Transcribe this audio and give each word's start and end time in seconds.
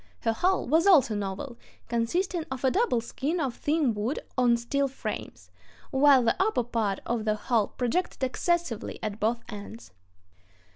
Her 0.21 0.33
hull 0.33 0.65
was 0.67 0.87
also 0.87 1.13
novel, 1.13 1.59
consisting 1.87 2.43
of 2.49 2.63
a 2.63 2.71
double 2.71 3.01
skin 3.01 3.39
of 3.39 3.53
thin 3.55 3.93
wood 3.93 4.17
on 4.35 4.57
steel 4.57 4.87
frames, 4.87 5.51
while 5.91 6.23
the 6.23 6.35
upper 6.41 6.63
part 6.63 7.01
of 7.05 7.23
the 7.23 7.35
hull 7.35 7.67
projected 7.67 8.23
excessively 8.23 8.97
at 9.03 9.19
both 9.19 9.43
ends. 9.47 9.91